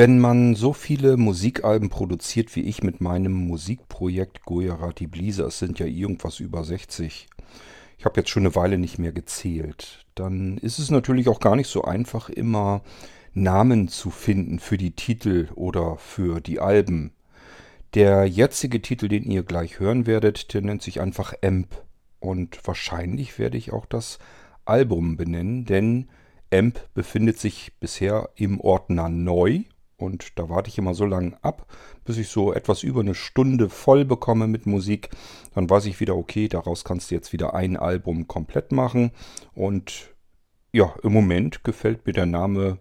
[0.00, 5.78] Wenn man so viele Musikalben produziert wie ich mit meinem Musikprojekt Gujarati Blisa, es sind
[5.78, 7.28] ja irgendwas über 60,
[7.98, 11.54] ich habe jetzt schon eine Weile nicht mehr gezählt, dann ist es natürlich auch gar
[11.54, 12.80] nicht so einfach, immer
[13.34, 17.12] Namen zu finden für die Titel oder für die Alben.
[17.92, 21.84] Der jetzige Titel, den ihr gleich hören werdet, der nennt sich einfach Amp.
[22.20, 24.18] Und wahrscheinlich werde ich auch das
[24.64, 26.08] Album benennen, denn
[26.50, 29.64] Amp befindet sich bisher im Ordner Neu
[30.00, 31.66] und da warte ich immer so lange ab,
[32.04, 35.10] bis ich so etwas über eine Stunde voll bekomme mit Musik.
[35.54, 39.12] Dann weiß ich wieder, okay, daraus kannst du jetzt wieder ein Album komplett machen.
[39.54, 40.14] Und
[40.72, 42.78] ja, im Moment gefällt mir der Name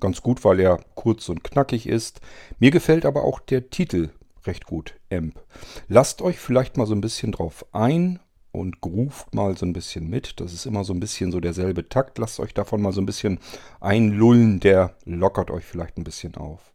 [0.00, 2.20] ganz gut, weil er kurz und knackig ist.
[2.58, 4.10] Mir gefällt aber auch der Titel
[4.46, 5.42] recht gut, Amp.
[5.88, 8.20] Lasst euch vielleicht mal so ein bisschen drauf ein
[8.56, 10.40] und groovt mal so ein bisschen mit.
[10.40, 12.18] Das ist immer so ein bisschen so derselbe Takt.
[12.18, 13.38] Lasst euch davon mal so ein bisschen
[13.80, 14.60] einlullen.
[14.60, 16.72] Der lockert euch vielleicht ein bisschen auf.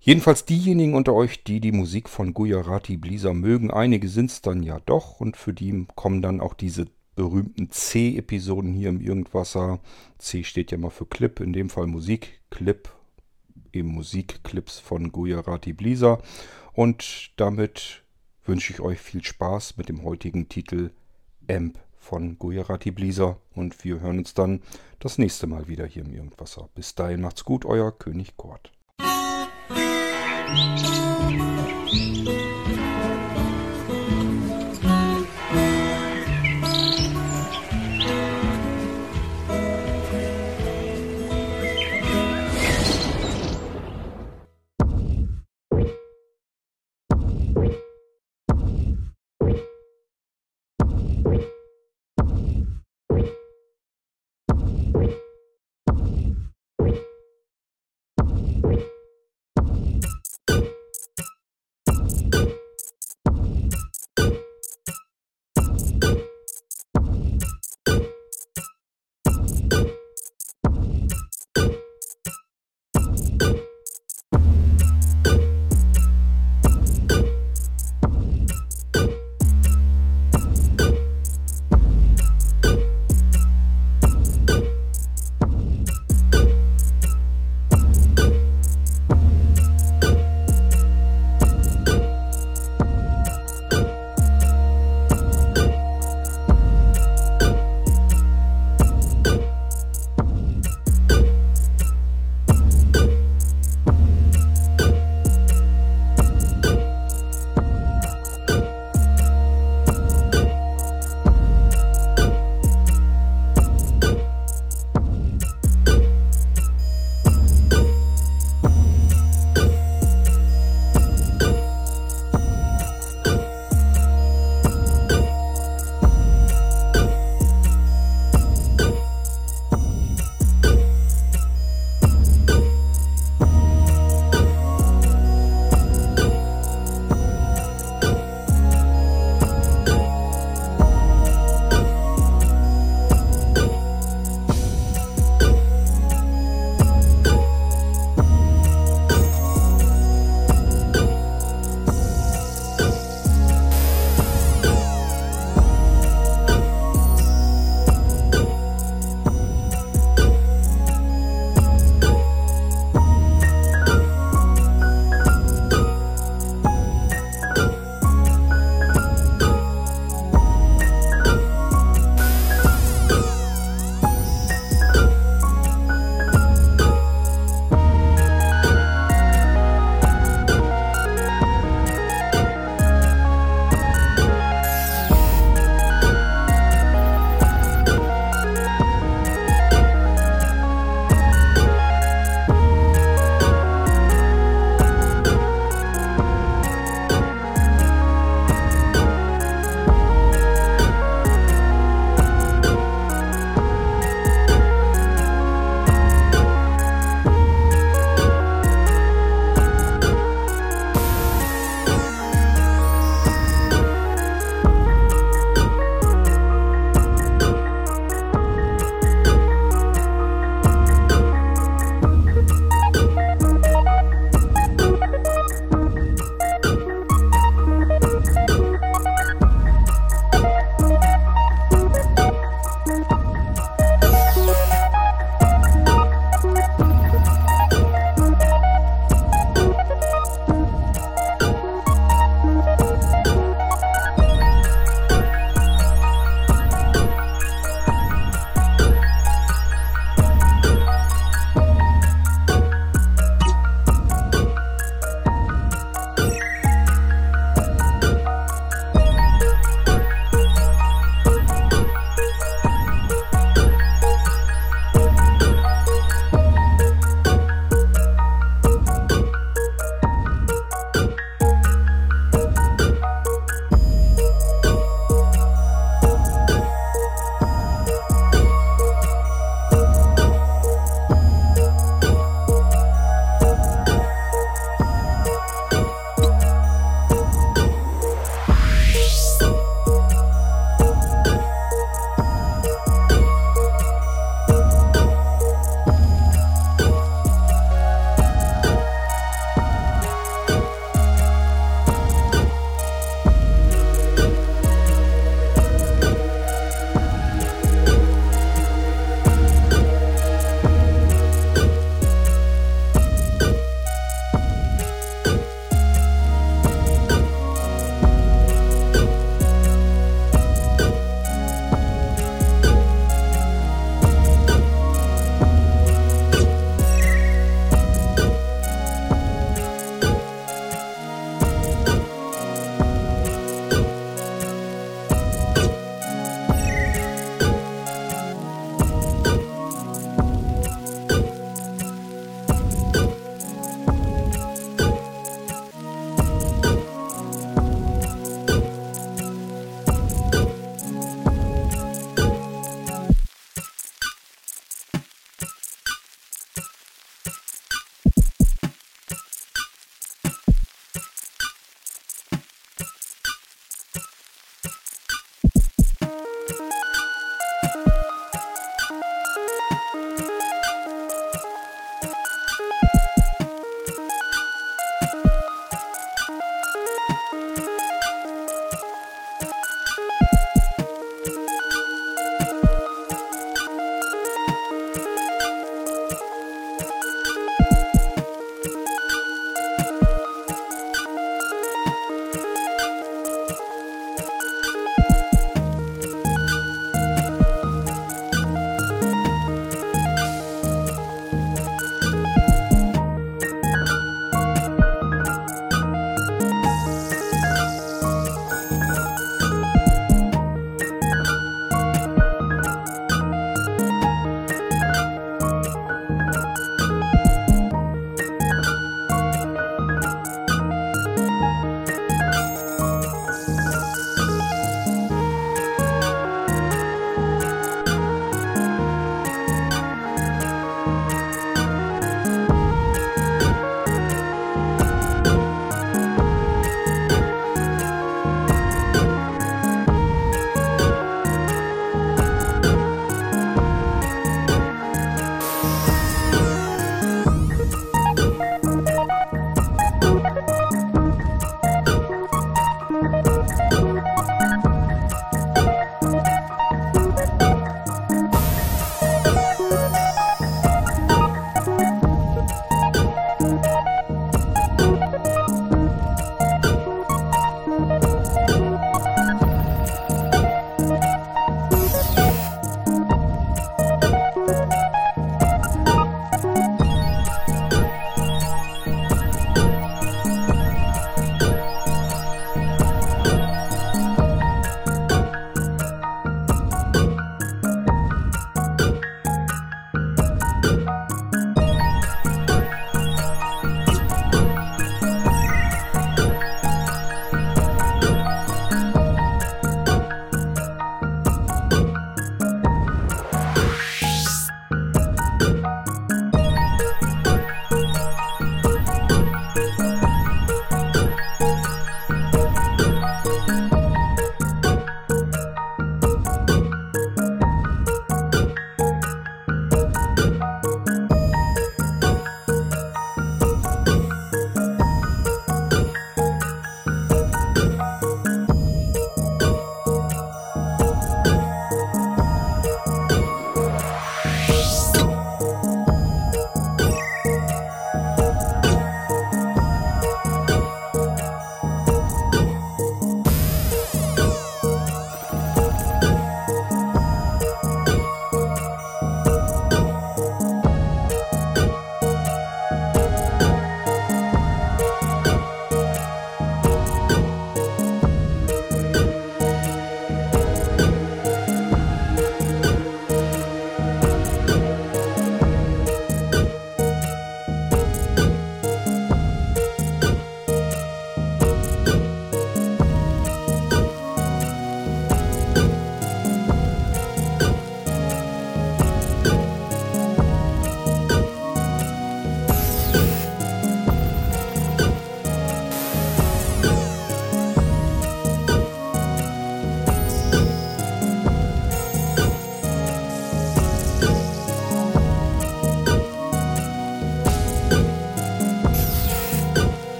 [0.00, 4.62] Jedenfalls diejenigen unter euch, die die Musik von Gujarati Blisa mögen, einige sind es dann
[4.62, 9.80] ja doch und für die kommen dann auch diese berühmten C-Episoden hier im Irgendwasser.
[10.18, 12.88] C steht ja mal für Clip, in dem Fall Musik, Clip,
[13.72, 16.22] eben Musikclips von Gujarati Blisa.
[16.72, 18.04] Und damit
[18.48, 20.90] wünsche ich euch viel Spaß mit dem heutigen Titel
[21.48, 24.62] Amp von Gujarati Blisa und wir hören uns dann
[24.98, 26.68] das nächste Mal wieder hier im Irgendwasser.
[26.74, 28.72] Bis dahin macht's gut, euer König Kort.